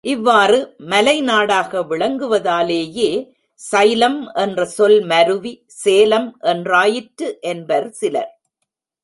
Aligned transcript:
இவ்வாறு 0.03 0.75
மலைநாடாக 0.89 1.81
விளங்குவதாலேயே, 1.89 3.09
சைலம் 3.71 4.19
என்ற 4.33 4.65
சொல் 4.65 4.99
மருவி 5.05 5.63
சேலம் 5.65 6.37
என்றாயிற்று 6.41 7.39
என்பர் 7.41 7.89
சிலர். 7.89 8.31